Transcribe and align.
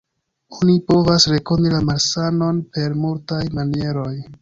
Oni 0.59 0.77
povas 0.91 1.27
rekoni 1.35 1.75
la 1.75 1.83
malsanon 1.91 2.65
per 2.75 3.01
multaj 3.07 3.43
manieroj. 3.61 4.15